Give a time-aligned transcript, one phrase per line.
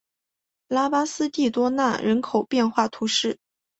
[0.67, 3.37] 拉巴斯蒂多纳人口变化图示